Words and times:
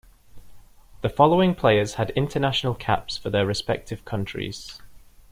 The 1.01 1.09
following 1.09 1.53
players 1.53 1.93
had 1.93 2.09
international 2.15 2.73
caps 2.73 3.19
for 3.19 3.29
their 3.29 3.45
respective 3.45 4.03
countries. 4.03 4.81